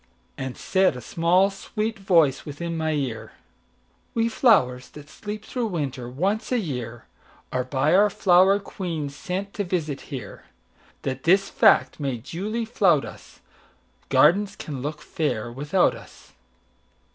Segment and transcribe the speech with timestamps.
[0.35, 6.51] And said a small, sweet voice within my ear:"We flowers, that sleep through winter, once
[6.51, 10.45] a yearAre by our flower queen sent to visit here,
[11.03, 16.33] That this fact may duly flout us,—Gardens can look fair without us.